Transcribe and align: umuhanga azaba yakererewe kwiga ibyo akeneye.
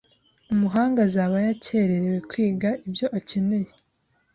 umuhanga 0.53 0.99
azaba 1.07 1.35
yakererewe 1.47 2.17
kwiga 2.29 2.69
ibyo 2.87 3.05
akeneye. 3.17 3.71